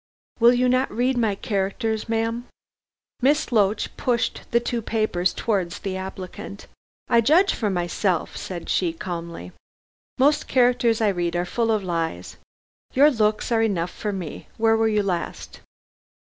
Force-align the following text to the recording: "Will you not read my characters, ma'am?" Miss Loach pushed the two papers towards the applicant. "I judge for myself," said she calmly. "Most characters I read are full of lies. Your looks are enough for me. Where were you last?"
"Will 0.39 0.53
you 0.55 0.67
not 0.67 0.91
read 0.91 1.15
my 1.15 1.35
characters, 1.35 2.09
ma'am?" 2.09 2.47
Miss 3.21 3.51
Loach 3.51 3.95
pushed 3.97 4.41
the 4.49 4.59
two 4.59 4.81
papers 4.81 5.31
towards 5.31 5.77
the 5.77 5.95
applicant. 5.95 6.65
"I 7.07 7.21
judge 7.21 7.53
for 7.53 7.69
myself," 7.69 8.35
said 8.35 8.67
she 8.67 8.93
calmly. 8.93 9.51
"Most 10.17 10.47
characters 10.47 11.01
I 11.01 11.09
read 11.09 11.35
are 11.35 11.45
full 11.45 11.69
of 11.71 11.83
lies. 11.83 12.37
Your 12.95 13.11
looks 13.11 13.51
are 13.51 13.61
enough 13.61 13.91
for 13.91 14.11
me. 14.11 14.47
Where 14.57 14.75
were 14.75 14.87
you 14.87 15.03
last?" 15.03 15.59